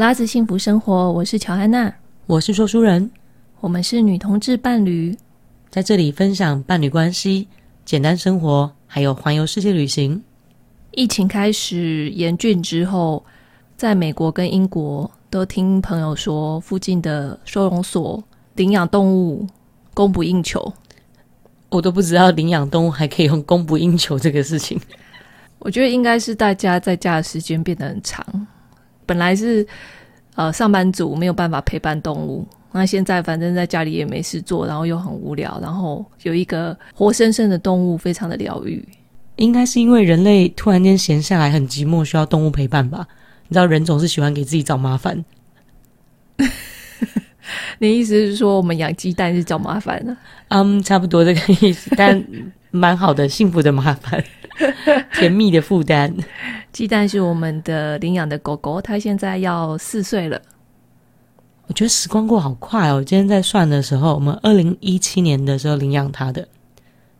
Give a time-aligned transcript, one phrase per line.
[0.00, 3.10] 拉子幸福生活，我是乔安娜，我是说书人，
[3.60, 5.14] 我们是女同志伴侣，
[5.68, 7.46] 在这里分享伴侣关系、
[7.84, 10.18] 简单生活，还有环游世界旅行。
[10.92, 13.22] 疫情开始严峻之后，
[13.76, 18.24] 在美国跟英国都听朋友说，附近的收容所
[18.54, 19.46] 领养动物
[19.92, 20.72] 供不应求。
[21.68, 24.80] 我都不知道领养动物还可以用供不应求这个事情。
[25.58, 28.24] 我觉得应该是大家在家的时间变得很长。
[29.10, 29.66] 本来是
[30.36, 38.86] 呃上班族没有办法陪伴动物，那现在反正在家里也没事做，然后又很无聊，然后有一个活生生的动物，非常的疗愈。
[39.34, 43.04] 应该是因为人类突然间闲下来很寂寞，需要动物陪伴吧？
[43.48, 45.24] 你知道人总是喜欢给自己找麻烦。
[47.80, 50.16] 你意思是说我们养鸡蛋是找麻烦呢？
[50.50, 52.24] 嗯，um, 差不多这个意思，但
[52.70, 54.22] 蛮好的，幸福的麻烦，
[55.14, 56.14] 甜蜜的负担。
[56.72, 60.40] 鸡蛋是我们的领养的狗狗，它现在要四岁了。
[61.66, 63.02] 我觉得时光过好快哦！
[63.02, 66.46] 今天在算的时候，我们二零一七年的时候领养它的，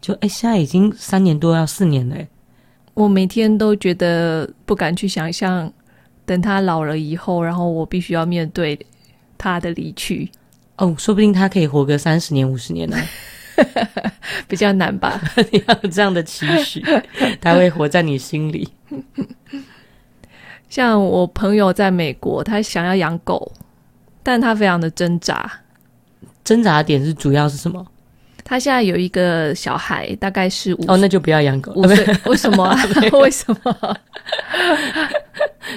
[0.00, 2.16] 就哎，现在已经三年多要四年了。
[2.94, 5.72] 我每天都觉得不敢去想象，
[6.26, 8.78] 等它老了以后，然后我必须要面对
[9.38, 10.30] 它的离去。
[10.76, 12.96] 哦，说不定它可以活个三十年、五十年呢。
[14.48, 15.20] 比较难吧？
[15.52, 16.84] 你要有这样的期许，
[17.40, 18.68] 他会活在你心里。
[20.68, 23.52] 像我朋友在美国，他想要养狗，
[24.22, 25.50] 但他非常的挣扎。
[26.44, 27.84] 挣扎的点是主要是什么？
[28.44, 31.72] 他现在有一个小孩，大概是五哦，那就不要养狗。
[31.74, 32.04] 五岁？
[32.26, 32.76] 为什么？
[33.12, 33.96] 为什么？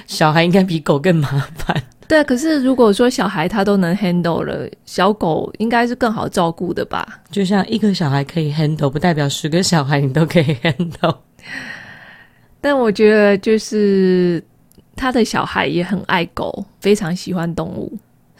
[0.08, 1.84] 小孩应该比狗更麻烦。
[2.08, 7.22] 对，可是如果说小孩他都能 handle 了，小狗应该是更好照顾的吧？
[7.32, 11.18] 就像一个小孩可以 handle，不代表十个小孩你都可以 handle。
[12.62, 14.44] 但我觉得就是
[14.95, 17.92] 他的小孩也很爱狗，非常喜欢动物。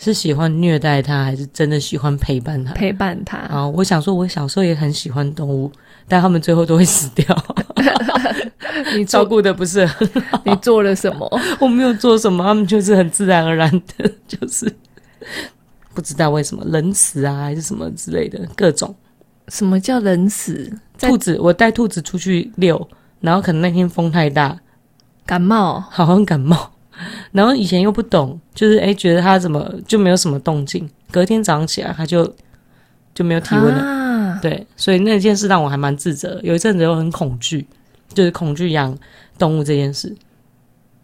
[0.03, 2.73] 是喜欢虐待它，还是真的喜欢陪伴它？
[2.73, 3.65] 陪伴它啊！
[3.65, 5.71] 我想说，我小时候也很喜欢动物，
[6.09, 7.25] 但他们最后都会死掉。
[8.97, 10.42] 你照顾的不是很好？
[10.45, 11.39] 你做了什么？
[11.59, 14.69] 我没有做什么，他们就是很自然而然的，就是
[15.93, 18.93] 不知道为什么冷死啊，还是什么之类的各种。
[19.47, 20.71] 什么叫冷死？
[20.99, 22.86] 兔子，我带兔子出去遛，
[23.21, 24.58] 然后可能那天风太大，
[25.25, 26.73] 感冒，好像感冒。
[27.31, 32.31] 然后以前又不懂，就是哎，觉得他怎么就没有什么动静，隔天早上起来他就
[33.14, 33.81] 就没有体温了。
[33.81, 37.65] 啊、对，所以那件事让我还蛮自责，有一阵子又很恐惧，
[38.14, 38.98] 就是恐惧养
[39.37, 40.15] 动物这件事。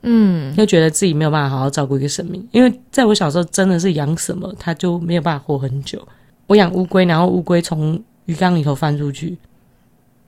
[0.01, 6.01] 嗯，就觉得自己没有办法好好照顾一个生命，因为在我小时候真的是养什么它就没有办法活很久。
[6.47, 9.38] 我养乌龟，然后乌龟从鱼缸里头翻出去，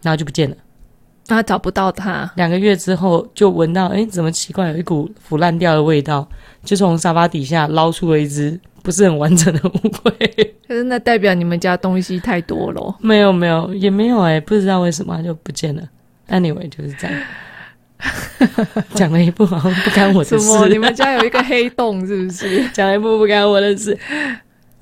[0.01, 0.55] 然后就不见了。
[1.35, 6.27] 他找不到它，两个月之后就闻到，哎，怎么奇怪，有一股腐烂掉的味道，
[6.63, 10.11] 就从沙发底下捞出了一只不是很完整的乌龟。
[10.67, 12.95] 可是那代表你们家东西太多了。
[12.99, 15.81] 没有没有也没有哎，不知道为什么就不见了。
[16.29, 17.21] Anyway 就是这样，
[18.95, 20.39] 讲了一部好像不干我的事。
[20.39, 20.67] 什么？
[20.69, 22.65] 你们家有一个黑洞是不是？
[22.71, 23.97] 讲了一部不干我的事，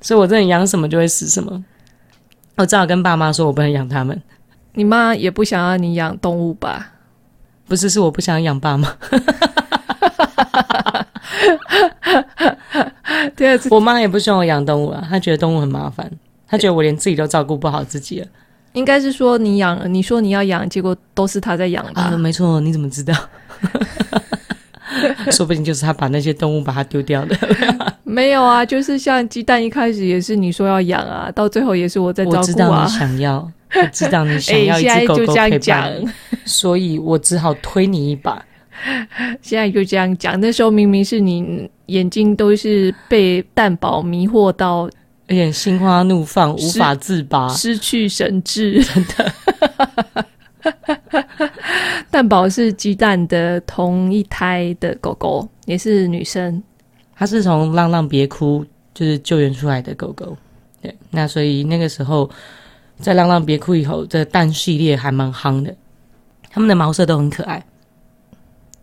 [0.00, 1.64] 所以我真的养什么就会死什么。
[2.56, 4.20] 我只好跟爸妈说，我不能养他们。
[4.74, 6.92] 你妈也不想要你养动物吧？
[7.66, 8.96] 不是，是我不想养爸妈。
[13.36, 16.10] 第二次，我妈也不希望我养动物啊，她觉得动物很麻烦，
[16.46, 18.26] 她觉得我连自己都照顾不好自己了。
[18.72, 22.02] 应该是说你养，你说你要养，结果都是她在养吧？
[22.02, 23.14] 啊，没错，你怎么知道？
[25.30, 27.36] 说不定就是他把那些动物把它丢掉的。
[28.04, 32.40] 没有啊，就是像鸡蛋一开始也是你说要养啊，到最后也是我在照顾啊。
[32.40, 33.52] 我知道你想要。
[33.72, 35.94] 我知道你想要 一只狗狗陪伴，
[36.44, 38.44] 所以我只好推你一把。
[39.40, 44.90] 现在就这样讲，那时候明明是你眼睛都是被蛋宝迷惑到，
[45.28, 48.82] 有点心花怒放，无法自拔，失去神智。
[48.82, 49.32] 真的，
[52.10, 56.62] 蛋宝是鸡蛋的同一胎的狗狗，也是女生。
[57.14, 58.64] 她是从浪浪别哭
[58.94, 60.36] 就是救援出来的狗狗。
[60.82, 62.30] 对，那所以那个时候。
[63.02, 65.74] 在浪浪别哭以后，这蛋系列还蛮夯的，
[66.50, 67.64] 他们的毛色都很可爱，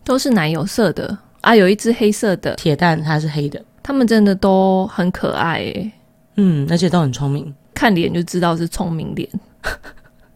[0.02, 5.92] 都是奶油色的啊，有一只黑色的铁蛋，它是黑的，他们真的都很可爱诶，
[6.34, 9.30] 嗯，而且都很聪明，看脸就知道是聪明脸。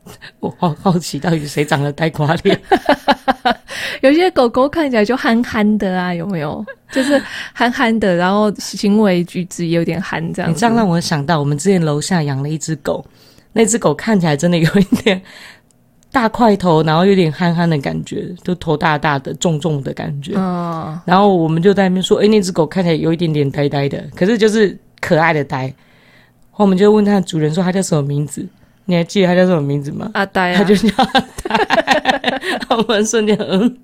[0.41, 2.61] 我好好奇，到底谁长得呆瓜脸？
[4.03, 6.65] 有些狗狗看起来就憨憨的啊，有没有？
[6.91, 7.21] 就是
[7.53, 10.51] 憨憨的，然后行为举止也有点憨这样。
[10.51, 13.05] 你这样让我想到，我们之前楼下养了一只狗。
[13.53, 15.21] 那只狗看起来真的有一点
[16.11, 20.33] 大块头，然后有点憨憨的感觉，就头大大的、重重的感觉。
[20.37, 25.73] 嗯，然后我们就在那边说：“哎，那只狗看起来有一点点呆呆的，可是就是可爱的呆。”
[26.57, 28.47] 我们就问它的主人说：“它叫什么名字？
[28.85, 32.41] 你还记得他叫什么名字吗？”阿呆啊，它就叫阿呆。
[32.71, 33.77] 我们瞬间嗯，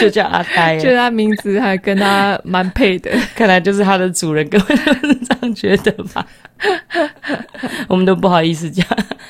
[0.00, 6.26] 就叫阿呆，就他名字还跟他蛮配的，看来就是他的主人，各位是这样觉得吧？
[7.88, 8.86] 我们都不好意思讲，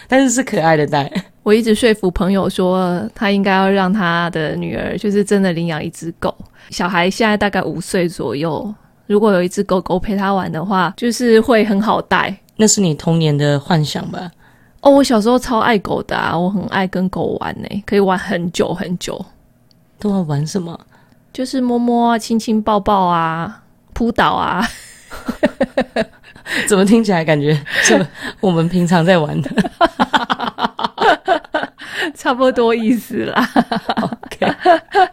[0.09, 1.11] 但是是可爱的呆。
[1.43, 6.35] 我一直说服朋友说，他应该要让他的女儿就是真的领养一只狗。
[6.71, 8.73] 小孩现在大概五岁左右，
[9.07, 12.35] 如果有一只狗狗陪他玩的话，就是会很好带。
[12.57, 14.31] 那是你童年的幻想吧？
[14.83, 19.25] 哦，我小时候超爱狗的啊，我很爱跟狗玩呢，可以玩很久很久。
[19.99, 20.79] 都要玩什么？
[21.33, 23.63] 就是摸摸啊、亲亲、抱抱啊，
[23.95, 24.63] 扑倒啊。
[26.67, 28.07] 怎么听起来感觉是
[28.41, 29.51] 我们平常在玩的？
[32.17, 33.49] 差不多意思啦。
[34.03, 34.53] OK，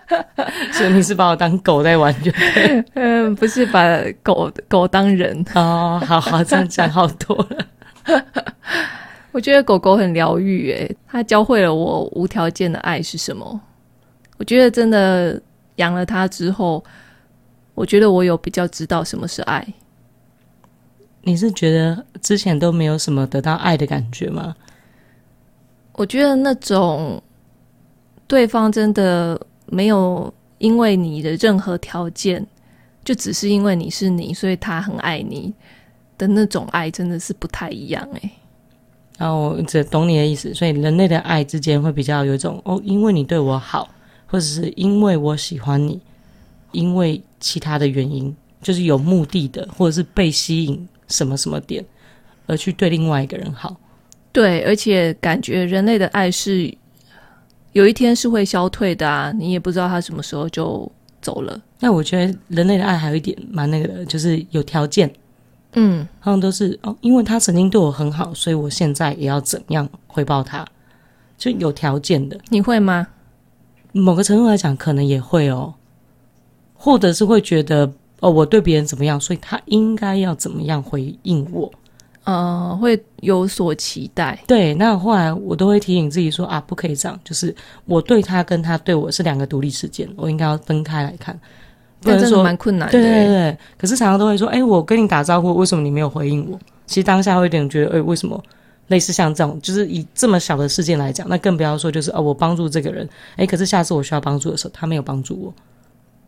[0.73, 2.83] 所以你是把我当狗在玩就对？
[2.95, 3.81] 嗯，不是把
[4.23, 6.01] 狗狗当人哦。
[6.05, 7.65] 好好，这样讲好多了。
[9.39, 13.57] 我觉得狗狗很疗愈，诶，它教会了我无条件的爱是什么。
[14.35, 15.41] 我觉得真的
[15.77, 16.83] 养了它之后，
[17.73, 19.65] 我觉得我有比较知道什么是爱。
[21.21, 24.53] 你是觉得之前都没有什么得到爱的感觉吗？
[25.93, 27.23] 我觉得那种
[28.27, 32.45] 对方真的没有因为你的任何条件，
[33.05, 35.53] 就只是因为你是你，所以他很爱你
[36.17, 38.31] 的那种爱，真的是不太一样哎。
[39.19, 43.89] 然后我只懂你的意思，所以人类的爱之间会比较有一种哦，因为你对我好，
[44.25, 45.99] 或者是因为我喜欢你，
[46.71, 51.83] 因为其他的原因，就是有目的的，或者是被吸引什么什么点
[52.47, 53.75] 而去对另外一个人好。
[54.31, 56.73] 对，而且感觉人类的爱是
[57.73, 60.89] 有一天是会消退的啊，你也不知道他什么时候就
[61.21, 61.61] 走了。
[61.81, 65.11] 那我觉得人类的爱还有一点蛮那个的，就是有条件。
[65.73, 70.65] 嗯，好像都是哦，因为他曾经对我很好，所以我现在也要怎样回报他，
[71.37, 72.39] 就有条件的。
[72.49, 73.07] 你会吗？
[73.91, 75.73] 某个程度来讲，可能也会哦，
[76.73, 81.71] 或者是会觉得哦，我对别人怎么样，所以他应该要怎么样回应我。
[82.25, 84.37] 呃，会有所期待。
[84.45, 87.55] 对，那后来我都会提醒自己说啊，不可以这样，就是
[87.85, 91.39] 我对他跟他对我是两个独立事件，我应该要分开来看。
[92.01, 92.91] 不能说，蛮困难的。
[92.91, 96.59] 对对对，可是常常都会说，哎，我跟你打招呼，为什么你没有回应我？
[96.85, 98.41] 其实当下会有点觉得，哎，为什么？
[98.87, 105.53] 类似像这种，就是以这么小的事件来讲，那更不要说就是哦，我帮助这个人，哎，可是下次我需要帮助的时候，他没有帮助我，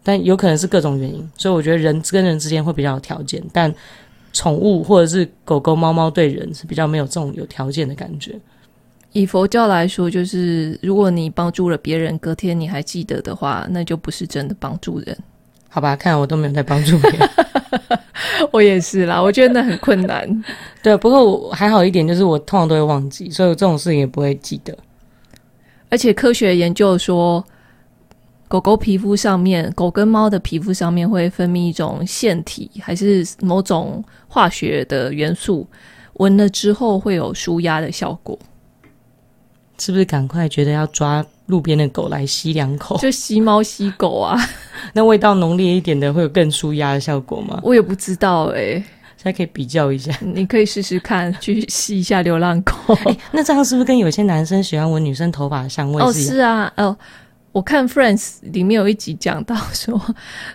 [0.03, 3.73] 但有可能是各种原因，所以我觉得人跟人之间会比较有条件，但。
[4.33, 8.33] 宠物或者是狗狗、猫猫对人是比较没有这种有条件的感觉。
[9.11, 15.17] 以佛教来说，就是如果你帮助了别人，隔天你还记得的话，那就不是真的帮助人。
[15.73, 17.29] 好吧，看来我都没有在帮助别人。
[18.51, 20.43] 我也是啦，我觉得那很困难。
[20.83, 24.77] 对，不过我还好一点，就是我通常都会忘记，所以这种事情也不会记得。
[25.89, 27.43] 而且科学研究说。
[28.51, 35.65] 狗狗皮肤上面，狗跟猫的皮肤上面会分泌一种腺体，还是某种化学的元素，
[36.15, 38.37] 闻了之后会有舒压的效果。
[39.81, 42.99] 是不是赶快觉得要抓路边的狗来吸两口？
[42.99, 44.37] 就吸猫吸狗啊？
[44.93, 47.59] 那味道浓烈一点的会有更舒压的效果吗？
[47.63, 48.73] 我也不知道哎、欸，
[49.17, 50.15] 现在可以比较一下。
[50.21, 52.73] 你可以试试看，去吸一下流浪狗。
[53.05, 56.07] 欸、那这样是不是跟有些男生喜欢闻女生头发的香味是？
[56.07, 56.95] 哦，是啊，哦。
[57.51, 59.99] 我看《Friends》里面有一集讲到说，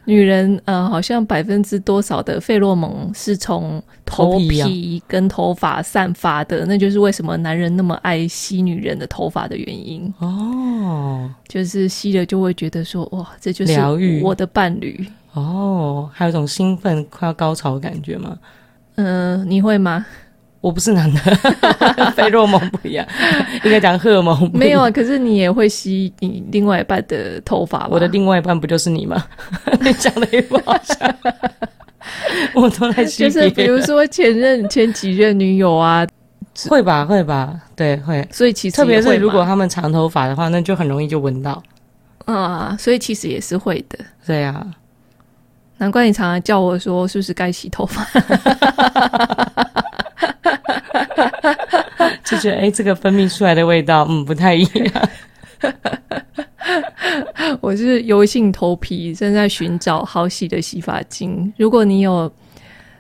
[0.06, 11.30] 女人呃好像百分之多少的费洛蒙是从头皮跟头发散发的，那就是为什么男人那么爱吸女人的头发的原因哦。
[11.46, 13.78] 就是吸了就会觉得说哇，这就是
[14.22, 18.38] 我的伴侣哦，还有一种兴奋快要高潮的感觉吗？
[18.94, 20.06] 嗯、呃，你会吗？
[20.66, 21.20] 我不是男的，
[22.16, 23.06] 费洛蒙不一样，
[23.62, 24.50] 应该讲荷尔蒙。
[24.52, 27.88] 没有啊，可是你也会吸你另外一半的头发吧？
[27.88, 29.24] 我的另外一半不就是你吗？
[29.80, 30.96] 你讲的也不好笑，
[32.52, 33.22] 我都在吸。
[33.22, 36.04] 就是比如说前任、前几任女友啊，
[36.68, 38.28] 会吧，会吧，对，会。
[38.32, 41.62] 所以其实特别是如果他们长头发的话，那就很容易就闻到
[42.24, 42.76] 啊。
[42.76, 43.96] 所以其实也是会的。
[44.26, 44.66] 对啊，
[45.78, 48.04] 难怪你常常叫我说是不是该洗头发。
[52.26, 55.08] 就觉得哎、欸，这个分泌出来的味道，嗯，不太一样。
[57.60, 61.52] 我是油性头皮，正在寻找好洗的洗发精。
[61.56, 62.30] 如果你有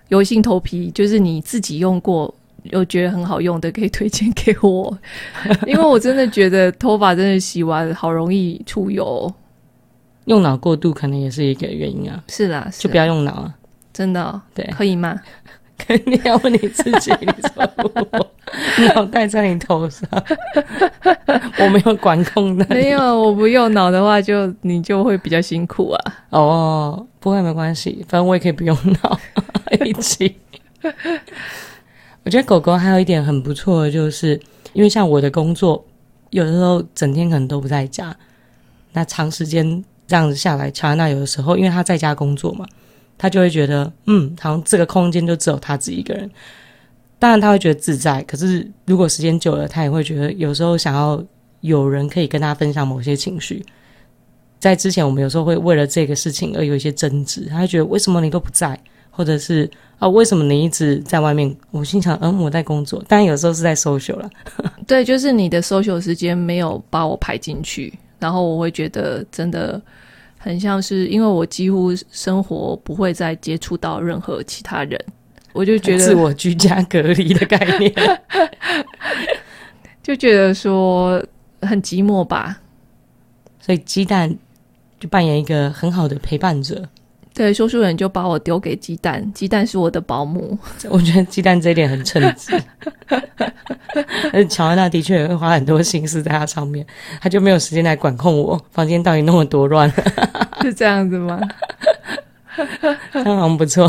[0.08, 4.96] 油性头皮，就是你自己用过又觉得很好用的，可以推荐给我，
[5.66, 9.30] 因为我真的觉得头发真的洗完好容易出油，
[10.26, 12.22] 用脑过度可能也是一个原因啊。
[12.28, 13.54] 是啦，是啦，就不要用脑啊，
[13.92, 15.18] 真的、哦，对，可以吗？
[15.78, 18.30] 肯定要问你自己，你说我
[18.94, 20.08] 脑袋在你头上，
[21.58, 26.14] 我没有管控的，没有，我不用脑的话就，就你就会比较辛苦啊。
[26.30, 29.18] 哦，不会没关系，反正我也可以不用脑
[29.84, 30.36] 一起。
[32.24, 34.40] 我觉得狗狗还有一点很不错的，就是
[34.72, 35.84] 因为像我的工作，
[36.30, 38.16] 有的时候整天可能都不在家，
[38.92, 42.66] 那长时间这样子下来，乔安娜有的时候因为她在家工作嘛。
[43.18, 46.30] 他就会觉得，嗯，好像这个空间就只有他自己一个人。
[47.18, 48.22] 当然，他会觉得自在。
[48.24, 51.22] 可是，如果时间久了，他也会觉得有时候想要
[51.62, 53.64] 有人可以跟他分享某些情绪。
[54.60, 57.46] 在之前，我们有时候会为了这个事情而有一些争执。
[57.48, 58.78] 他会觉得，为什么你都不在？
[59.10, 61.56] 或者是啊，为什么你一直在外面？
[61.70, 63.02] 我心想，嗯，我在工作。
[63.08, 64.30] 但有时候是在 social 了。
[64.86, 69.80] 对，就是你的 social 时间没有把我排进去，然后我会觉得真的。
[70.46, 74.96] 很像是因为我几乎生活不会再接触到任何其他人，
[75.52, 77.92] 我就觉得自我居家隔离的概念，
[80.04, 81.20] 就觉得说
[81.62, 82.60] 很寂寞吧。
[83.58, 84.32] 所以鸡蛋
[85.00, 86.88] 就扮演一个很好的陪伴者。
[87.36, 90.58] 对，说书人就把我丢给鸡蛋，鸡蛋是我的保姆。
[90.88, 92.58] 我觉得鸡蛋这一点很称职。
[94.32, 96.86] 而乔安娜的确也会花很多心思在他上面，
[97.20, 99.86] 他就没有时间来管控我房间到底弄得多乱。
[100.62, 101.38] 是这样子吗？
[103.12, 103.86] 这样好像不错。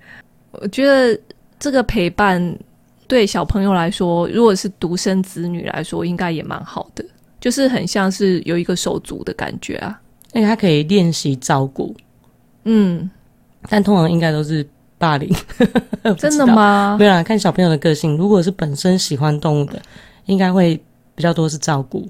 [0.52, 1.20] 我觉得
[1.58, 2.58] 这个陪伴
[3.06, 7.04] 对小朋友来说，如果是独生子女来说，应该也蛮好的，
[7.38, 10.00] 就是很像是有一个手足的感觉啊。
[10.32, 11.94] 而且他可以练习照顾。
[12.70, 13.08] 嗯，
[13.70, 14.66] 但通常应该都是
[14.98, 15.34] 霸凌，
[16.18, 16.96] 真的吗？
[16.98, 18.14] 没有啦，看小朋友的个性。
[18.18, 19.80] 如果是本身喜欢动物的，
[20.26, 20.78] 应该会
[21.14, 22.06] 比较多是照顾。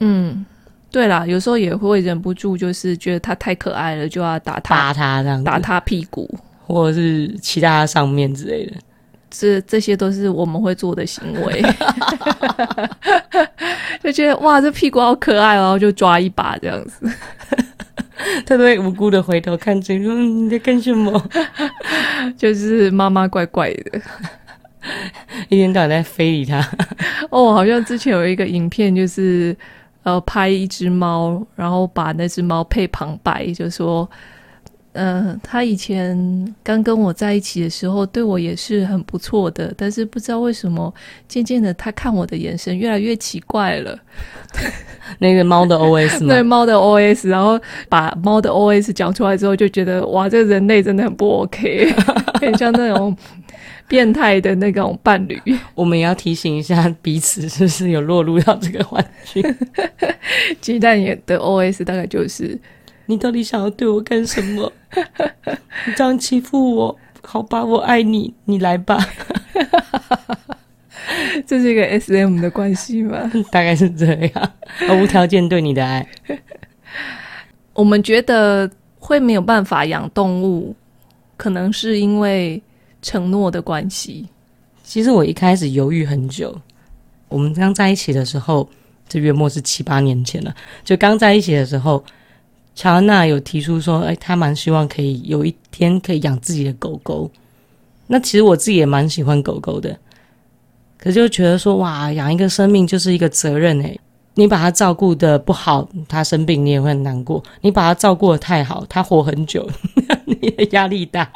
[0.00, 0.44] 嗯，
[0.90, 6.28] 对啦，有时候也会忍不住，就是觉得它太可爱了，就要打它，打它这样，打它屁股，
[6.66, 8.72] 或者是骑在它上面之类的。
[9.30, 11.62] 这这些都是我们会做的行为，
[14.04, 17.10] 就觉得哇，这屁股好可爱哦，然后就抓一把这样子。
[18.46, 21.22] 他都会无辜的回头看着说：“你在干什么？”
[22.36, 24.00] 就是妈妈怪怪的，
[25.48, 26.58] 一天到晚在非礼他。
[27.30, 29.56] 哦，好像之前有一个影片，就是
[30.02, 34.08] 呃拍一只猫，然后把那只猫配旁白，就说。
[34.94, 39.72] 嗯、呃，他以前刚跟我在一起的时候，对我也是很不错的。
[39.76, 40.92] 但是不知道为什么，
[41.28, 43.98] 渐渐的他看我的眼神越来越奇怪了。
[45.18, 46.28] 那个猫的 OS 吗？
[46.34, 51.92] 对，猫的 OS，然后把猫的 OS 讲出来之后，就觉得哇，这人类真的很不 OK，
[52.40, 53.14] 很像那种
[53.88, 55.38] 变态的那种伴侣。
[55.74, 59.42] 我们也要提醒一下彼此，是不是有落入到这个环境？
[60.60, 62.58] 鸡蛋也的 OS 大概就是。
[63.06, 64.72] 你到底想要对我干什么？
[65.86, 68.98] 你这样欺负我，好吧，我爱你，你来吧。
[71.46, 73.30] 这是一个 SM 的关系吗？
[73.52, 74.52] 大概是这样，
[74.98, 76.06] 无条件对你的爱。
[77.74, 80.74] 我们觉得会没有办法养动物，
[81.36, 82.62] 可能是因为
[83.02, 84.26] 承诺的关系。
[84.82, 86.58] 其实我一开始犹豫很久。
[87.28, 88.66] 我们刚在一起的时候，
[89.08, 90.54] 这月末是七八年前了。
[90.84, 92.02] 就刚在一起的时候。
[92.74, 97.30] 乔安娜有提出说：“哎，她蛮希望可以有一天可以养自己的狗狗。
[98.06, 99.96] 那其实我自己也蛮喜欢狗狗的，
[100.98, 103.96] 可是就觉得说，哇，养一个生命就是一个责任哎。
[104.36, 109.70] 你把它照顾得不好，它生病你也会很难过；你把它照顾得太好，它活很久，
[110.26, 111.32] 你的压力大。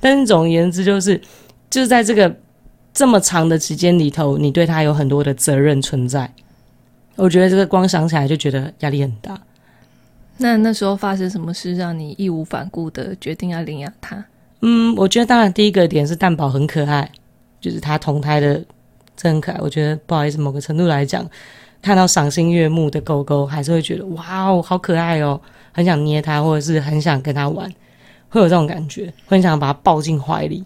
[0.00, 1.20] 但是总而言之，就是
[1.68, 2.34] 就在这个
[2.94, 6.32] 这么长的时间里头，你对它有很多的责任存在。
[7.16, 9.38] 我觉得这个光想起来就觉得压力很大。”
[10.38, 14.24] 那那时候发生什么事让你义无反顾的决定要领养它？
[14.60, 17.10] 嗯，我觉得当然第一个点是蛋宝很可爱，
[17.60, 18.64] 就是它同胎的
[19.16, 19.58] 真很可爱。
[19.60, 21.28] 我觉得不好意思，某个程度来讲，
[21.82, 25.40] 看到赏心悦目的狗狗，还是会觉得哇哦，好可爱哦，
[25.72, 27.68] 很想捏它，或者是很想跟它玩，
[28.28, 30.64] 会有这种感觉，很想把它抱进怀里。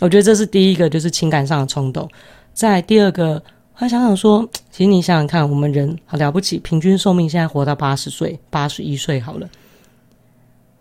[0.00, 2.08] 我觉得这是第一个，就是情感上的冲动。
[2.54, 3.42] 再第二个。
[3.80, 9.48] 他想想说， 其实你想想看，我们人好了不起，平均寿命现在活到八十岁、八十一岁好了。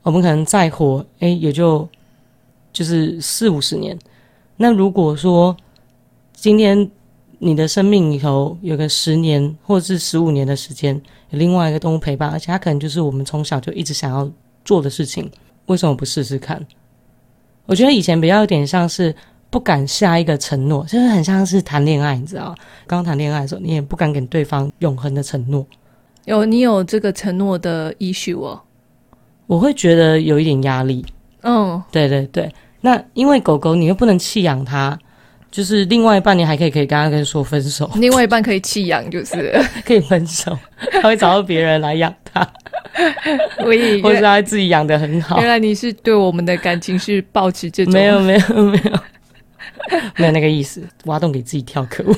[0.01, 1.87] 我们可能再活，哎，也就
[2.73, 3.95] 就是四五十年。
[4.55, 5.55] 那如果说
[6.33, 6.89] 今天
[7.37, 10.99] 你的生命里头有个十年或者是十五年的时间，
[11.29, 14.27] 有另外一个动物陪伴，而且它可能就是我们从小就一直想要
[14.65, 15.29] 做的事情，
[15.67, 16.65] 为什么不试试看？
[17.67, 19.15] 我觉得以前比较有点像是。
[19.49, 22.53] 不敢下一个承诺，就是很像是谈恋爱，你知道？
[22.85, 25.65] 刚谈恋爱的时候，你也不敢给对方永恒的承诺。
[26.25, 28.59] 有你有这个承诺的 issue 哦，
[29.45, 31.05] 我会觉得有一点压力。
[31.43, 32.51] 嗯，对对对。
[32.81, 34.97] 那因为狗狗你又不能弃养它，
[35.49, 37.89] 就是另外一半你还可以可以跟他跟说分手。
[37.95, 40.57] 另外一半可以弃养，就是 可以分手，
[40.91, 42.45] 他会找到别人来养它。
[43.65, 45.37] 我以为或者他自己养的很好。
[45.39, 47.93] 原来你是对我们的感情是抱持这种？
[47.93, 48.99] 没有没有没有
[50.17, 52.15] 没有那个意思，挖洞给自己跳，可恶。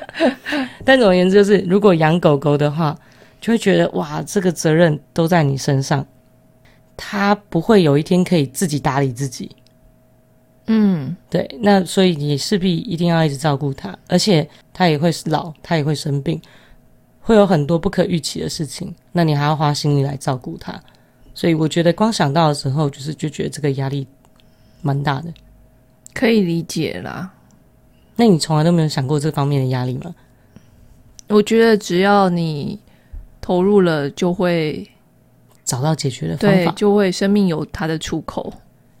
[0.84, 2.96] 但总而言之，就是如果养狗狗的话，
[3.40, 6.06] 就会觉得哇，这个责任都在你身上，
[6.96, 9.50] 它不会有一天可以自己打理自己。
[10.66, 16.40] 嗯，对，那所以你势必一定要一直照顾它，而且它也会老，它也会生病。
[17.20, 20.80] 会有很多不可预期的事情，那你还要花心力来照顾它，
[21.34, 24.06] 所以我觉得光想到的时候，就是就觉得这个压力
[24.80, 25.30] 蛮大的，
[26.18, 27.30] 可以理解啦。
[28.16, 30.14] 那你从来都没有想过这方面的压力吗？
[31.28, 32.78] 我觉得只要你
[33.40, 34.88] 投入了，就会
[35.64, 38.52] 找到解决的方法，就会生命有它的出口。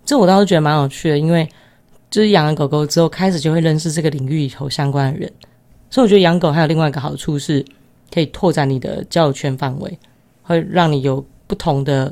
[0.04, 1.48] 这我倒是觉得蛮有趣的，因为
[2.10, 5.32] 就是养了狗狗之后，开始就会认识这个领域里头相关的人，
[5.90, 7.64] 所以我觉得养狗还有另外一个好处是。
[8.10, 9.98] 可以拓展你的交友圈范围，
[10.42, 12.10] 会让你有不同的，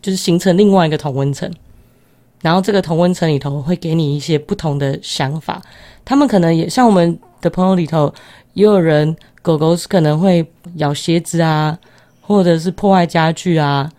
[0.00, 1.52] 就是形成另外一个同温层。
[2.42, 5.62] 然后这个同温层里头会给你一些不同的想法。
[6.04, 8.12] 他们可能也像我们的朋友里头，
[8.52, 11.78] 也有人狗狗是可能会咬鞋子啊，
[12.20, 13.90] 或者是破坏家具啊，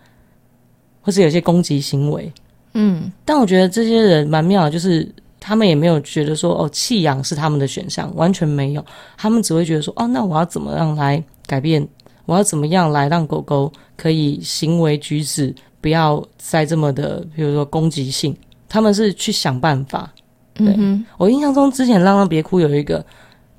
[1.01, 2.31] 或是有些攻击行为。
[2.73, 5.11] 嗯，但我觉得这些人蛮妙的，就是。
[5.45, 8.85] 他们也没有觉得说哦，弃养是他们的选项，完全没有。
[9.17, 11.85] 他们只会觉得说哦，那我要怎么样来改变？
[12.25, 18.35] 我要怎么样来让狗狗可以行为举止不要再这么的，比如说攻击性？
[18.67, 20.09] 他们是去想办法。
[20.53, 23.05] 对，嗯，我印象中之前浪浪别哭有一个，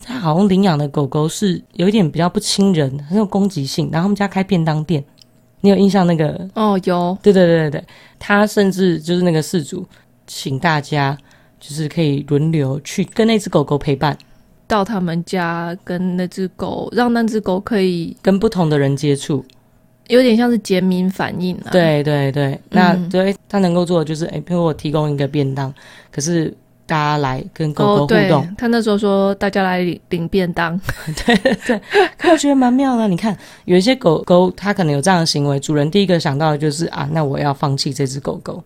[0.03, 3.89] 他好像领养的狗狗是有一点比较不亲人，很有攻击性。
[3.91, 5.01] 然后他们家开便当店，
[5.61, 6.49] 你有印象那个？
[6.55, 7.15] 哦，有。
[7.21, 7.85] 对对对对对，
[8.17, 9.85] 他甚至就是那个事主
[10.25, 11.15] 请大家。
[11.57, 14.15] 就是可以轮流去跟那只狗狗陪伴，
[14.67, 19.43] 到他们家跟那只狗，让那只狗可以跟不同的人接触，
[20.07, 21.69] 有点像是减敏反应啊。
[21.71, 25.73] 对对对，那对他能够做的就是，哎，比如我提供一个便当，
[26.11, 26.53] 可是
[26.85, 28.41] 大家来跟狗狗互动。
[28.43, 30.79] 哦、他那时候说大家来领领便当，
[31.25, 31.81] 对对，
[32.17, 33.07] 可我觉得蛮妙的。
[33.07, 38.63] 你看，有一些狗狗，它可能有这样的行为，主人第一个想到的就是啊，那我要放弃这只狗狗。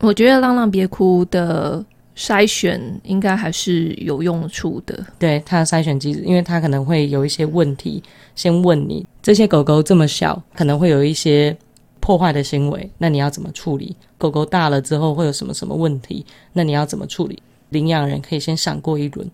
[0.00, 1.84] 我觉得浪浪别哭的。
[2.18, 8.02] 筛选应该还是有用处的，对它的筛选机制，因为它可能会有一些问题，
[8.34, 11.56] 先问你这些狗狗这么小，可能会有一些
[12.00, 13.94] 破坏的行为，那你要怎么处理？
[14.18, 16.26] 狗狗大了之后会有什么什么问题？
[16.54, 17.40] 那你要怎么处理？
[17.68, 19.30] 领养人可以先想过一轮，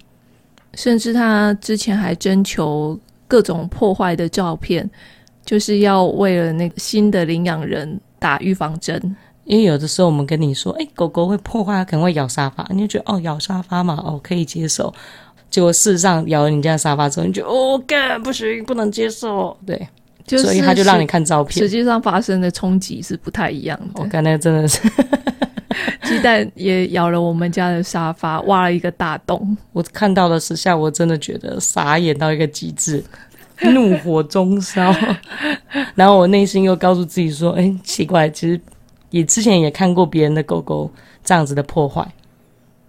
[0.74, 4.88] 甚至他之前还征求各种破坏的照片，
[5.42, 9.16] 就是要为了那个新的领养人打预防针。
[9.44, 14.92] 因为有的时候我们跟你说，哎，狗狗会破坏，可能会咬沙发，你就觉得哦，咬沙发嘛，哦，可以接受。
[15.50, 19.57] 结果事实上咬了你家的沙发之后，你就哦，干不行，不能接受。
[19.64, 19.87] 对，
[20.26, 21.62] 就是、所以他就让你看照片。
[21.62, 24.02] 实际上发生的冲击是不太一样的。
[24.02, 24.80] 我刚才真的是，
[26.02, 29.57] 鸡蛋也咬了我们家的沙发，挖了一个大洞。
[29.72, 33.04] 我看到的时下，我真的觉得傻眼到一个极致，
[33.61, 34.92] 怒火中烧。
[35.94, 38.61] 然后我内心又告诉自己说，哎，奇怪，其实。
[39.14, 40.90] 也之前也看过别人的狗狗
[41.22, 42.05] 这样子的破坏，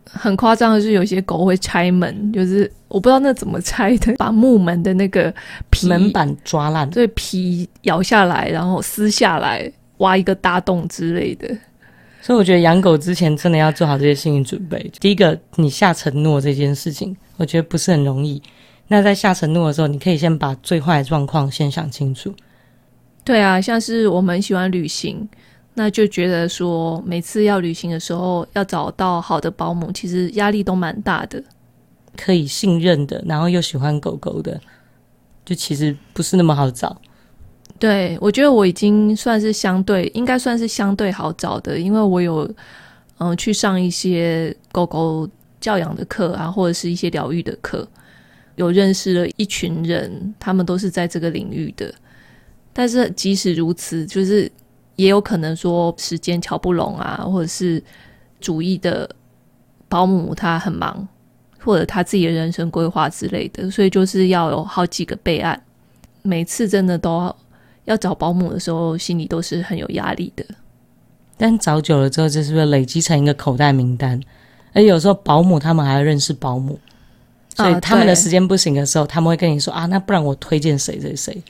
[0.06, 5.32] 很夸张的是，有些狗会拆门，就是我不知道那怎么拆的，把木门的那个
[5.70, 11.48] 皮门板抓烂，对，皮咬下来，然后撕下来，挖一个大洞之类的。
[12.24, 14.92] 所以我觉得养狗之前真的要做好这些心理准备。
[15.00, 18.42] 第一个，你下承诺这件事情，我觉得不是很容易。
[18.88, 22.34] 那在下承诺的时候，你可以先把最坏的状况先想清楚。
[23.24, 25.30] 对啊，像是我们喜欢旅行。
[25.78, 31.44] 那就觉得说，每次要旅行的时候，要找到好的保姆，其实压力都蛮大的。
[32.16, 34.58] 可以信任的，然后又喜欢狗狗的，
[35.44, 36.96] 就其实不是那么好找。
[37.78, 42.46] 对，我觉得我已经算是相对，应该算是相对好找的，因为我有
[43.18, 47.86] 嗯、呃、去上一些狗狗教养的课啊，或者是一些疗愈的课，
[48.56, 51.94] 有认识了一群人，他们都是在这个领域的。
[52.72, 54.50] 但是即使如此，就是。
[54.96, 57.84] 也有可能说时间瞧不拢啊，或者是
[58.40, 59.10] 主义的
[59.90, 61.08] 保姆他很忙，
[61.60, 65.62] 或者他自己的人生规划之类的，所以就是要有好几个备案。
[66.22, 67.34] 每次真的都
[67.84, 70.46] 要找保姆的时候，心里都是很有压力的。
[71.38, 74.20] 但找久了之后，就是不是累积成一个口袋名单？
[74.74, 76.80] 而有时候保姆他们还要认识保姆，
[77.56, 81.44] 所以他们的时间不行的时候，他们会跟你说啊，那不然我推荐谁谁谁。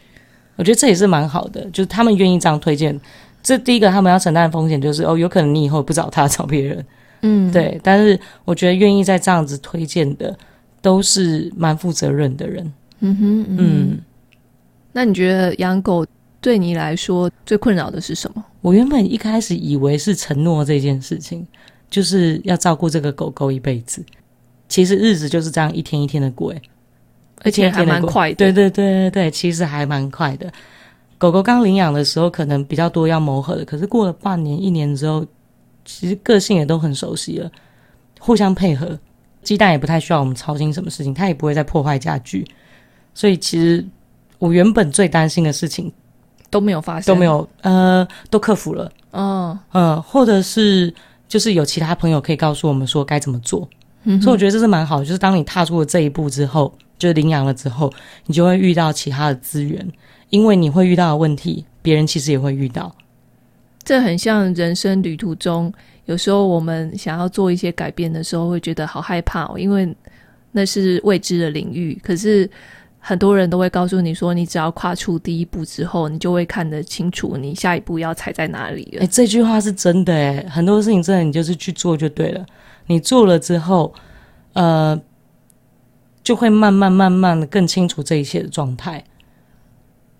[0.57, 2.99] 我觉得这也是蛮好的，就是他们愿意这样推荐。
[3.45, 6.85] 这第一个他们要承担的风险就是哦，有可能你以后不找他找别人，
[7.21, 7.79] 嗯，对。
[7.83, 10.35] 但是我觉得愿意在这样子推荐的，
[10.81, 12.73] 都是蛮负责任的人。
[13.01, 13.99] 嗯哼，嗯，嗯。
[14.91, 16.03] 那你觉得养狗
[16.41, 18.43] 对你来说最困扰的是什么？
[18.61, 21.45] 我原本一开始以为是承诺这件事情，
[21.87, 24.03] 就是要照顾这个狗狗一辈子。
[24.67, 26.51] 其实日子就是这样一天一天的过，
[27.43, 28.35] 而且还蛮快的。
[28.37, 30.51] 对对对对对，其实还蛮快的。
[31.17, 35.25] 狗狗刚领养的时候，可能比较多要磨合的，可是过了半年、一年之后，
[35.85, 37.51] 其实个性也都很熟悉了，
[38.19, 38.97] 互相配合。
[39.41, 42.45] 鸡蛋也不太需要我们操心什么事情，它也不会再破坏家具。
[43.13, 43.85] 所以其实
[44.39, 45.91] 我原本最担心的事情
[46.49, 48.91] 都没有发生，都没有，呃，都克服了。
[49.11, 50.91] 嗯，嗯，或者是
[51.27, 53.69] 就是有其他朋友可以告诉我们说该怎么做。
[54.03, 57.93] 嗯，所以我觉得这是蛮好的，就是当你踏出了这一步之后，就是领养了之后，
[58.25, 59.87] 你就会遇到其他的资源，
[60.29, 62.93] 因为你会遇到的问题，别人其实也会遇到。
[63.83, 65.71] 这很像人生旅途中。
[66.05, 69.95] 有时候我们想要做一些改变的时候，会觉得好害怕哦，因为
[70.51, 71.99] 那是未知的领域。
[72.03, 72.47] 可是
[72.99, 79.03] 很多人都会告诉你说，你只要跨出第一步之后，你就会看得清楚你下一步要踩在哪里了。
[79.03, 82.45] 哎，这句话是真的哎，很多事情真的你就是去做就对了。
[82.85, 83.91] 你做了之后，
[84.53, 84.99] 呃，
[86.23, 89.03] 就会慢慢慢慢的更清楚这一切的状态。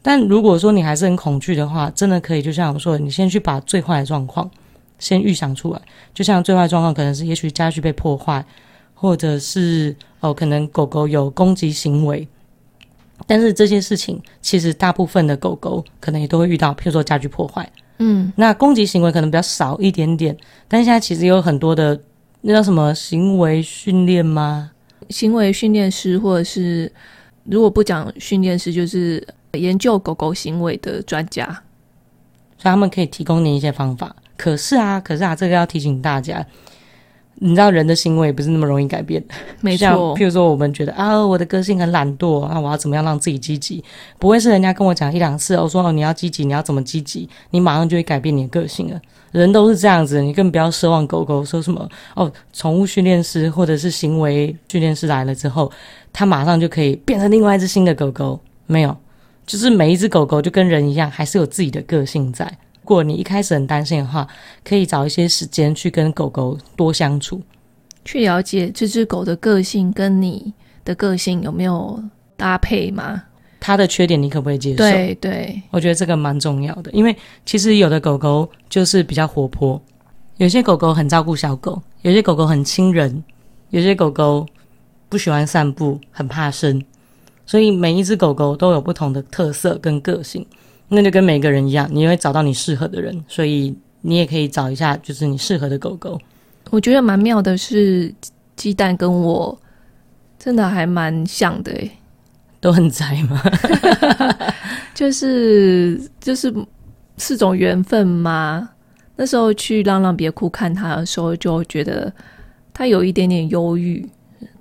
[0.06, 4.48] 但如果说你还是很恐惧的话，真的可以就像我说的，你先去把最坏的状况。
[5.00, 5.82] 先预想出来，
[6.14, 8.46] 就像最坏状况可能是，也许家具被破坏，
[8.94, 12.26] 或者是哦，可能狗狗有攻击行为。
[13.26, 20.38] 但是这些事情其实大部分的狗狗可能也都会遇到，譬如说家具破坏，嗯，那攻击行为可能比较少一点点。
[20.68, 22.00] 但是现在其实有很多的
[22.42, 24.72] 那叫什么行为训练吗？
[25.10, 26.90] 行为训练师，或者是
[27.44, 29.26] 如果不讲训练师，就是
[29.58, 31.46] 研究狗狗行为的专家，
[32.58, 34.16] 所以他们可以提供你一些方法。
[34.38, 36.46] 可是啊，可是啊，这个要提醒大家，
[37.36, 39.24] 你知道人的行为不是那么容易改变。
[39.62, 43.84] 没错，譬如说，我们觉得啊，我的个性很懒惰，那我要怎么样让自己积极？
[44.20, 49.00] 不会是人家跟我讲一两次，我说哦，你要积极，你要怎么积极，你马上就会改变你的个性了。
[49.32, 55.72] 人都是这样子，你更不要奢望狗狗说什么哦，宠物训练师或者是行为训练师来了之后，
[56.14, 58.40] 他马上就可以变成另外一只新的狗狗。
[58.68, 58.98] 没有，
[59.46, 62.46] 就是每一只狗狗就跟人一样，还是有自己的个性在。
[62.82, 64.28] 如果你一开始很担心的话，
[64.64, 67.42] 可以找一些时间去跟狗狗多相处，
[68.04, 70.54] 去了解这只狗的个性跟你
[70.84, 72.04] 的个性有没有
[72.38, 73.24] 搭配吗？
[73.60, 74.78] 它的缺点你可不可以接受？
[74.78, 79.82] 对对，我觉得这个蛮重要的，因为其实有的狗狗就是比较活泼，
[80.38, 83.24] 有些狗狗很照顾小狗，有些狗狗很亲人，
[83.72, 84.46] 有些狗狗
[85.10, 86.80] 不喜欢散步，很怕生，
[87.46, 90.46] 所以每一只狗狗都有不同的特色跟个性。
[90.88, 96.20] 那就跟每个人一样，你会找到你适合的人，所以你也可以找一下，就是你适合的狗狗。
[96.70, 98.14] 我觉得蛮妙的是，
[98.56, 99.58] 鸡蛋跟我
[100.38, 101.92] 真的还蛮像的诶，
[102.60, 103.42] 都很宅嘛，
[104.94, 106.54] 就是就是
[107.18, 108.70] 是种缘分吗？
[109.16, 112.14] 那时候去浪浪别哭看他的时候，就觉得
[112.74, 114.08] 他有一点点忧郁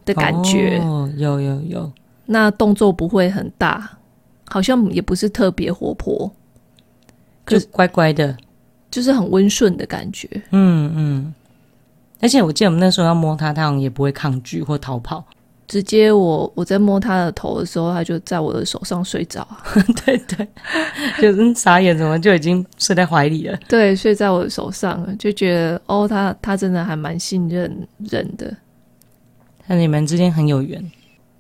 [0.07, 1.93] 的感觉，哦，有有有，
[2.27, 3.99] 那动作不会很大。
[4.47, 6.31] 好像也不是特别活泼，
[7.47, 8.37] 就乖乖的，
[8.91, 10.29] 就是很温顺的感觉。
[10.51, 11.35] 嗯嗯，
[12.21, 15.25] 而且我记得我们那时候要摸它，它好像也不会抗拒或逃跑。
[15.67, 19.49] 直接我我在摸它的头的时候，它就在我的手上睡着。
[20.05, 20.47] 对对，
[21.21, 23.59] 就是傻眼，怎么就已经睡在怀里了？
[23.67, 28.55] 对，睡在我的手上，就觉得哦，它它真的还蛮信任人的。
[29.67, 30.93] 那你们之间很有缘。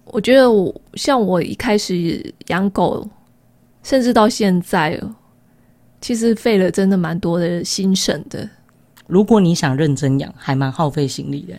[0.06, 3.08] 我觉得我像我一开始养狗，
[3.82, 5.00] 甚至到现在，
[6.00, 8.48] 其实费了真的蛮多的心神的。
[9.06, 11.54] 如果你想认真养，还蛮耗费心力的。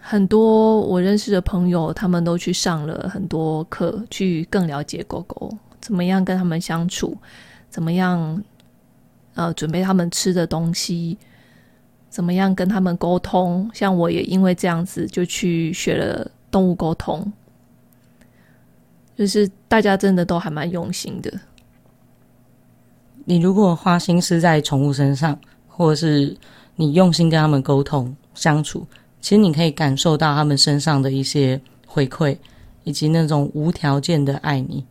[0.00, 7.16] 很多我认识的朋友，他们都去上了很多课，去更了解狗狗，怎么样跟他们相处，
[7.68, 8.42] 怎么样
[9.34, 11.18] 呃准备他们吃的东西，
[12.08, 13.70] 怎么样跟他们沟通。
[13.74, 17.30] 像我也因为这样子，就去学了动物沟通。
[19.20, 21.30] 就是大家真的都还蛮用心的。
[23.26, 26.34] 你如果花心思在宠物身上，或者是
[26.76, 28.86] 你用心跟他们沟通相处，
[29.20, 32.38] 其实你可以感受到他们身上的一些回馈，
[32.84, 34.86] 以及那种无条件的爱你。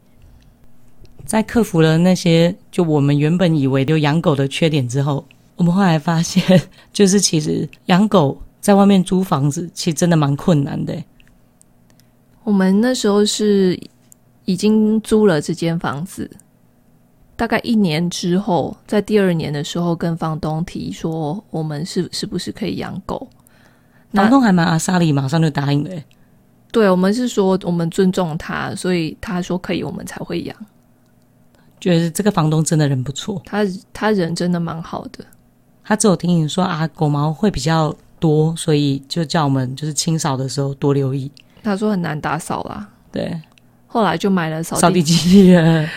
[1.26, 6.62] 在克服了那些就我们原本以为就养狗的缺点之后，我们后来发现，
[6.94, 10.96] 就是其实养狗在外面租房子，其实真的蛮困难的。
[12.44, 13.80] 我们那时候是
[14.50, 16.28] 已经租了这间房子，
[17.36, 23.30] 大概一年之后，在第二年的时候，跟房东提说，我们是是不是可以养狗？
[24.12, 25.92] 房东还蛮阿莎莉，马上就答应了。
[26.72, 30.56] 对，我们是说我们尊重他，所以他说可以，我们才会养。
[31.80, 33.60] 觉得这个房东真的人不错，他
[33.94, 35.24] 他人真的蛮好的。
[35.84, 41.32] 他只有听你说啊，狗毛会比较多，所以就叫我们就是清扫的时候多留意。
[41.62, 43.40] 他说很难打扫啦，对。
[43.92, 45.90] 后来就买了扫扫地机器人，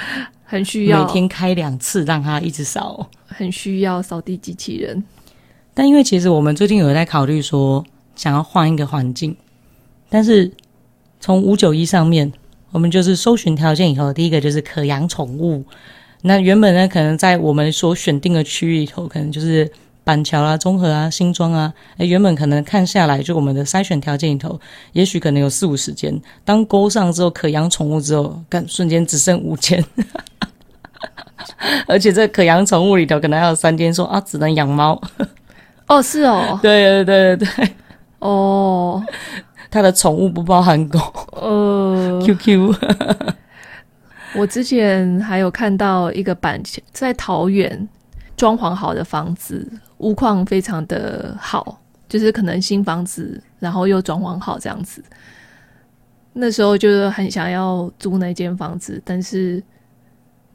[0.42, 3.08] 很需要每天开两次，让它一直扫。
[3.26, 5.04] 很需要扫地机器人。
[5.72, 7.84] 但因为其实我们最近有在考虑说，
[8.16, 9.36] 想要换一个环境，
[10.08, 10.50] 但是
[11.20, 12.32] 从五九一上面。
[12.72, 15.62] 我们就是搜寻条件以后，第一个就是可养宠物。
[16.22, 19.70] 那原本呢，可能在我们所选定的区域里头，可能就是
[20.04, 21.72] 板桥啊、中和啊、新庄啊。
[21.98, 24.58] 诶，原本可能看下来，就我们的筛选条件里头，
[24.92, 26.20] 也许可能有四五十间。
[26.44, 29.84] 当勾上之后，可养宠物之后，干瞬间只剩五间。
[31.86, 35.00] 而且这可养宠物里头，可能还有三间说啊，只能养猫。
[35.88, 37.72] 哦，是哦， 对对对对对，
[38.20, 39.02] 哦。
[39.70, 40.98] 他的宠物不包含狗，
[41.32, 42.74] 呃， QQ。
[44.36, 46.60] 我之前还有看到一个板
[46.90, 47.88] 在桃园
[48.36, 49.66] 装潢好的房子，
[50.02, 55.02] 屋况非常的好，就是可能新房子，然后又装潢好这样子。
[56.34, 59.62] 那时候就是很想要租那间房子，但是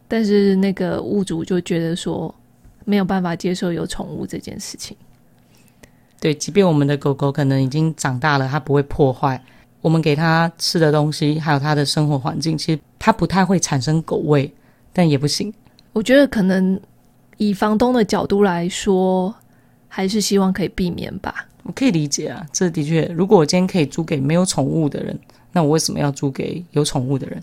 [0.08, 2.34] 但是那个屋主就觉得说
[2.86, 4.96] 没有办法接受有宠物这件事情。
[6.20, 9.40] 对，即便我们的狗狗可能已经长大了，它不会破坏
[9.82, 14.52] 我们给它吃的东西，还有它的生活环境，其实它不太会产生狗味，
[14.92, 15.54] 但也不行。
[15.94, 16.80] 我觉得可能
[17.38, 19.34] 以房东的角度来说，
[19.88, 21.48] 还是希望可以避免吧。
[21.64, 25.18] 我可以理解啊，这的确，如果我今天可以租给没有宠物的人，
[25.52, 27.42] 那我为什么要租给有宠物的人？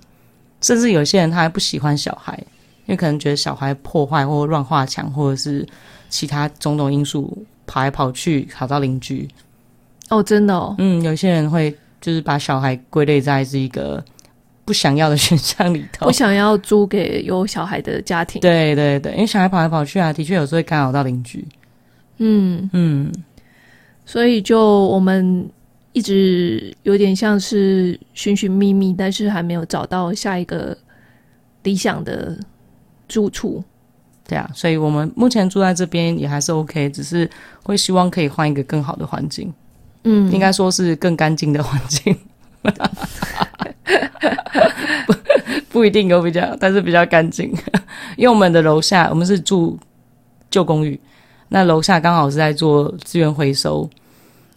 [0.61, 2.39] 甚至有些人他还不喜欢小孩，
[2.87, 5.67] 因为可能觉得小孩破坏或乱画墙，或者是
[6.09, 7.45] 其他种种因素。
[7.67, 9.27] 跑来跑去，吵到邻居。
[10.11, 10.75] 哦，真的哦。
[10.77, 14.05] 嗯，有些人会就是把小孩归类在是一个
[14.65, 18.41] 不想要的选项里头， 不想要租给有小孩的家庭。
[18.41, 21.47] 对对对，因为小孩跑来跑去啊，的确有时候会干扰到邻居。
[22.19, 23.13] 嗯嗯，
[24.05, 25.49] 所以就我们
[25.93, 30.77] 一直有点像是寻寻觅觅，但是还没有找到下一个
[31.63, 32.39] 理想的
[33.09, 33.63] 住处。
[34.27, 37.29] 对啊，所以我们目前住在这边也还是 OK，只是
[37.63, 39.53] 会希望可以换一个更好的环境，
[40.05, 42.17] 嗯，应该说是更干净的环境，
[45.07, 45.15] 不
[45.71, 47.53] 不一定有比较，但是比较干净。
[48.17, 49.79] 因为我们的楼下我们是住
[50.51, 50.99] 旧公寓，
[51.49, 53.89] 那楼下刚好是在做资源回收，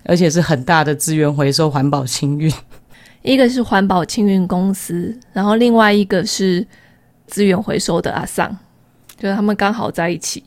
[0.03, 2.51] 而且是很大的资源回收环保清运，
[3.23, 6.65] 一个是环保清运公司，然后另外一个是
[7.25, 8.57] 资源回收的阿桑。
[9.19, 10.43] 就是他们刚好在一起，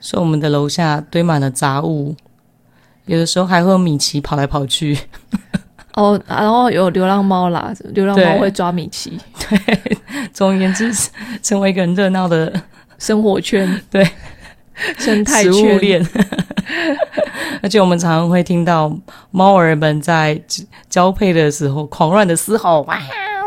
[0.00, 2.16] 所以我们的楼下堆满了杂物，
[3.04, 4.98] 有的时候还会有米奇跑来跑去。
[5.96, 9.18] 哦，然后有流浪猫啦，流浪猫会抓米奇。
[9.48, 9.96] 对，
[10.32, 10.92] 总而言之，
[11.42, 12.52] 成为一个很热闹的
[12.98, 14.08] 生活圈， 对，
[14.98, 15.80] 生态圈。
[15.80, 16.06] 链。
[17.62, 18.92] 而且我们常常会听到
[19.30, 20.40] 猫儿们在
[20.90, 22.82] 交配的时候狂乱的嘶吼。
[22.82, 22.98] 哇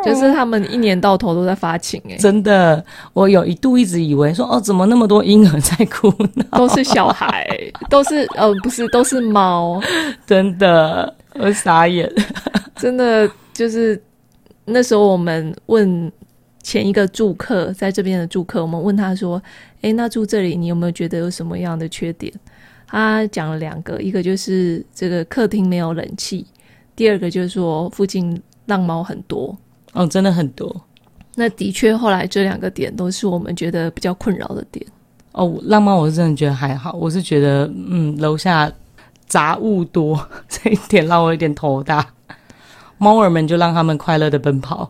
[0.05, 2.81] 就是他们一年到头都在发情哎、欸，真的，
[3.11, 6.45] 我有一度一直以为说哦，怎么那么多婴儿在哭闹？
[6.57, 7.45] 都是小孩，
[7.89, 9.81] 都是呃，不是，都是猫，
[10.25, 12.11] 真的，我傻眼，
[12.75, 14.01] 真的就是
[14.65, 16.11] 那时候我们问
[16.61, 19.41] 前一个住客在这边的住客，我们问他说，
[19.81, 22.33] 哎，那住这里你有没有觉得有什么样的缺点？
[22.87, 26.45] 他讲了两个，一个就是这个客厅没有冷气，
[26.95, 29.55] 第二个就是说附近浪猫很多。
[29.93, 30.73] 哦，真的很多。
[31.35, 34.85] 那的确，后来这两个点都是我们觉得比较困扰的点。
[35.33, 38.71] 哦，浪猫我是真的觉得还好，我是觉得，嗯，楼下
[39.27, 42.05] 杂物多， 这一点让我有点头大。
[42.97, 44.89] 猫儿们就让他们快乐的奔跑。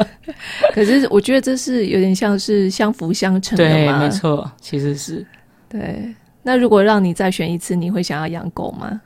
[0.72, 3.98] 可是我觉得这是有点像是相辅相成的嘛。
[3.98, 5.26] 对，没错，其实是。
[5.68, 6.14] 对。
[6.42, 9.00] 那如果让你再选一次，你会想要养狗吗？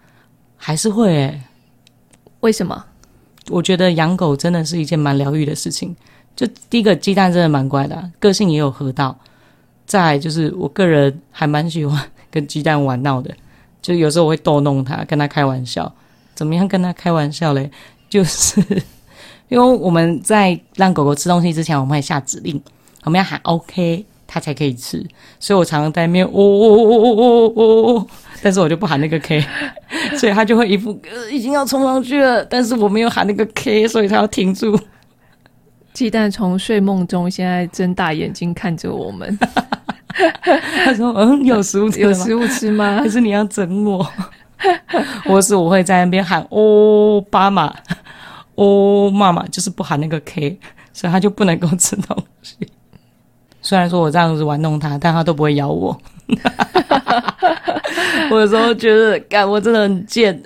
[0.56, 1.40] 还是会诶？
[2.40, 2.84] 为什么？
[3.48, 5.96] 我觉得养狗真的是一件蛮疗愈的事情。
[6.36, 9.18] 就第一个，鸡蛋真的蛮乖的啊，个性也有合到。
[9.86, 13.34] 再来就是，我个人还蛮喜欢跟鸡蛋玩闹的，
[13.82, 15.92] 就有时候我会逗弄它，跟他开玩笑。
[16.34, 17.70] 怎么样跟他开玩笑嘞？
[18.08, 18.60] 就是
[19.48, 22.60] 因为我们在让狗狗吃东西之前，我们会下指令，
[23.04, 25.04] 我们要喊 OK，它才可以吃。
[25.38, 28.06] 所以我常常在那边哦哦哦哦哦哦哦，
[28.42, 29.44] 但是我就不喊那个 K。
[30.16, 30.98] 所以他就会一副
[31.30, 34.78] 已经要冲上去了，但是我没有喊那个 K，所以他要停住。
[35.92, 39.36] 鸡蛋从睡梦中现在睁大眼睛看着我们，
[40.84, 43.00] 他说：“嗯，有食物吃有食物吃吗？
[43.02, 44.06] 还是你要整我？”
[45.24, 47.74] 我是我会在那边喊“哦，爸妈，
[48.54, 50.58] 哦，妈妈”，就是不喊那个 K，
[50.92, 52.56] 所以他就不能够吃东西。
[53.62, 55.98] 虽然说我这样子玩弄他，但他都不会咬我。
[58.30, 60.42] 我有时候觉得，干我真的很贱，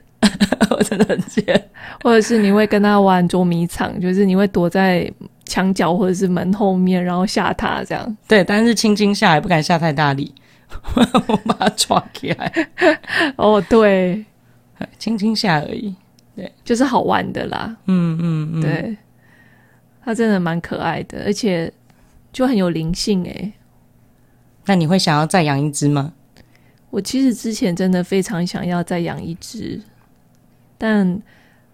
[0.71, 1.69] 我真的很贱。
[2.03, 5.11] 或者是你会跟他玩捉迷藏，就是你会躲在
[5.45, 8.17] 墙角或者是门后面，然后吓他这样。
[8.27, 10.35] 对，但是轻轻下也，不敢下太大力，
[11.27, 12.53] 我把它抓起来。
[13.37, 14.25] 哦，对，
[14.99, 15.95] 轻轻下而已。
[16.37, 17.77] 对，就是好玩的啦。
[17.87, 18.97] 嗯嗯嗯，对，
[20.05, 21.73] 他真的蛮可爱的，而且。
[22.35, 23.53] 就很有灵性诶、欸，
[24.65, 26.13] 那你会想要再养一只吗？
[26.91, 29.81] 我其实之前真的非常想要再养一只，
[30.77, 31.23] 但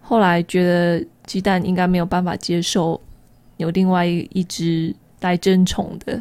[0.03, 3.01] 后来觉得鸡蛋应该没有办法接受
[3.61, 6.21] 有另外一只带针宠的。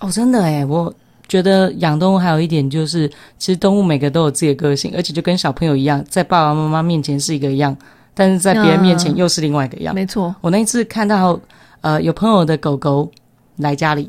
[0.00, 0.94] 哦，真的诶，我
[1.28, 7.76] 觉得养动物还有一点就是，其实动物每个都有自己的个性，而且就跟小朋友一样，在爸爸妈妈面前是一个样，
[8.14, 9.92] 但是在别人面前又是另外一个样。
[9.92, 11.38] 嗯、没错，我那一次看到
[11.82, 13.10] 呃有朋友的狗狗。
[13.60, 14.06] 来家里，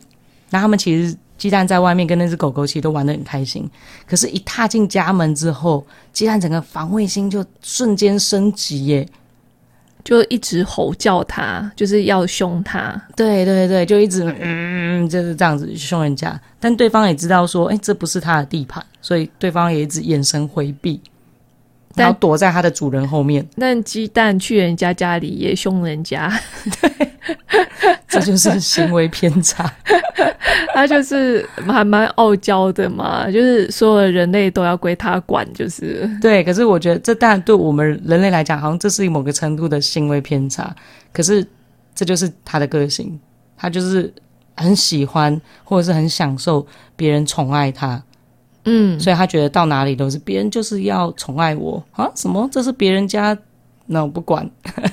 [0.50, 3.66] 那他们其实鸡蛋在外面跟那只狗狗其实都玩得很开心，
[4.06, 9.08] 可是，一踏进家门之后，鸡蛋整个防卫心就瞬间升级耶，
[10.08, 21.02] 就一直吼叫他，就是要凶他，对对对，就一直嗯，就是这样子凶人家，但对方也知道说，哎，这不是他的地盘，所以对方也一直眼神回避。
[21.98, 26.32] 然后躲在它的主人后面，但鸡蛋去人家家里也凶人家，
[26.82, 27.10] 对，
[28.08, 29.72] 这就是行为偏差。
[30.74, 36.44] 他就是还蛮傲娇的嘛，就是所有的人类都要归他管，就是对。
[36.44, 40.76] 可是我觉得这当然对我们人类来讲，好像这是某个程度的行为偏差。
[41.12, 41.46] 可是
[41.96, 43.20] 这就是他的个性，
[43.58, 44.14] 他就是
[44.56, 48.02] 很喜欢或者是很享受别人宠爱他。
[48.70, 52.12] 嗯，所以他觉得到哪里都是别人就是要宠爱我啊？
[52.16, 52.48] 什么？
[52.52, 53.36] 这是别人家，
[53.86, 54.50] 那我不管。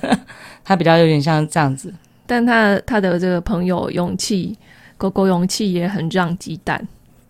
[0.64, 1.92] 他比较有点像这样子，
[2.24, 4.56] 但他他的这个朋友勇气，
[4.96, 6.86] 狗狗勇气也很让鸡蛋，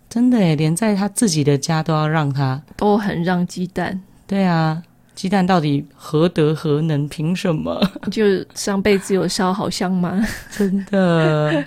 [0.09, 4.01] 真的诶，连在他自己的家都要让他，都很让鸡蛋。
[4.27, 4.83] 对啊，
[5.15, 7.09] 鸡蛋到底何德何能？
[7.09, 7.81] 凭什么？
[8.13, 10.25] 就上辈子有烧好香吗？
[10.53, 11.65] 真的，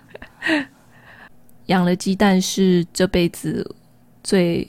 [1.65, 3.75] 养了鸡蛋是这辈子。
[4.27, 4.67] 最，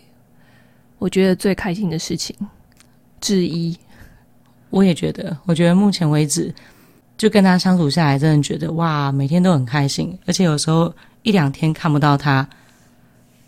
[1.01, 2.37] 我觉得最开心的事情
[3.21, 3.77] 之一，
[4.71, 5.37] 我也觉得。
[5.47, 6.55] 我觉得目前为止，
[7.17, 10.17] 就跟他相处下来，真的觉得哇，每天都很开心。
[10.27, 10.95] 而且有时候
[11.25, 12.49] 一两天看不到他，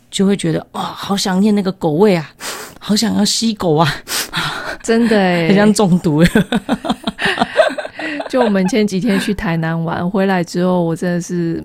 [0.09, 2.29] 就会觉得哇，好想念那个狗味啊，
[2.77, 3.89] 好想要吸狗啊，
[4.83, 6.21] 真的诶，很像中毒。
[8.27, 11.63] 就我们前几天去台南玩，回来之后，我真的是。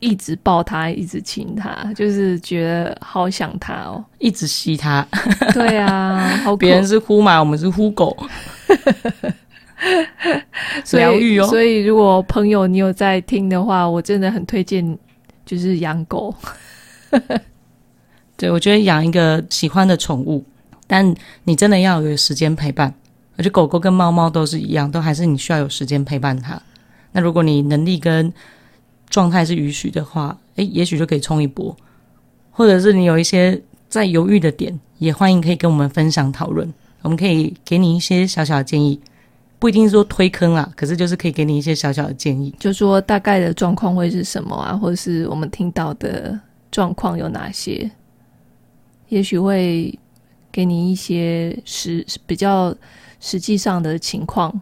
[0.00, 5.06] 一直抱他，一直亲他，就是觉得好想他哦，一直吸他。
[5.52, 8.16] 对啊， 好别人是呼马，我们是呼狗，
[10.92, 11.46] 疗愈哦。
[11.46, 14.96] 所以，如果朋友你有在听的话，我真的很推荐，
[15.44, 16.34] 就是养狗。
[18.36, 20.44] 对，我觉得养一个喜欢的宠物，
[20.86, 22.94] 但你真的要有时间陪伴。
[23.36, 26.60] 而且狗狗跟猫猫都是一样，都还是你需要有时间陪伴它。
[27.12, 28.32] 那如果你能力跟
[29.08, 31.74] 状态是允许的话，诶，也许就可以冲一波，
[32.50, 39.00] 或者是你有一些在犹豫的点，也欢迎可以跟我们分享讨论，我们可以给你一些小小的建议，
[39.58, 46.38] 不一定说推坑啊，可是就是可以给你一些小小的建议，就说大概的状况会是什么啊，或者是我们听到的
[46.70, 47.90] 状况有哪些，
[49.08, 49.98] 也许会
[50.52, 52.74] 给你一些实比较
[53.20, 54.60] 实际上的情况。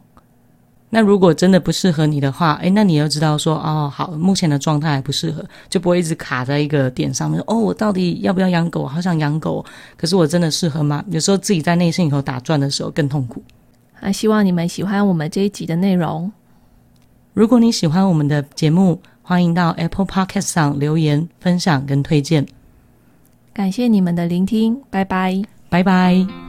[0.88, 7.42] 那如果真的不适合你的话，诶，那你又知道说，哦，好，目前的状态还不适合，就不会一直卡在一个点上面。
[7.46, 8.86] 哦，我到底要不要养狗？
[8.86, 9.64] 好想养狗，
[9.96, 11.04] 可是我真的适合吗？
[11.08, 13.42] 有时候自己在内心里头打转的时候更痛苦。
[13.94, 16.30] 还希望你们喜欢我们这一集的内容。
[17.34, 22.46] 如果你喜欢我们的节目，欢迎到 Apple Podcast 上留言、分享跟推荐。
[23.52, 26.45] 感谢你们的聆听，拜拜，拜拜。